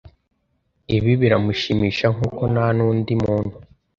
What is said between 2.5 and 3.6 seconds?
nta n'undi muntu